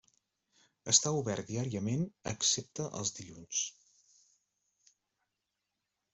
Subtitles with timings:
[0.93, 3.61] Està obert diàriament excepte els dilluns.